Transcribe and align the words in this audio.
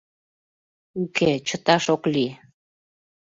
Уке, 1.01 1.31
чыташ 1.47 1.83
ок 1.95 2.03
лий. 2.13 2.31